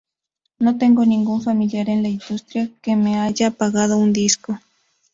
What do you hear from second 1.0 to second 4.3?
ningún familiar en la industria que me haya pagado un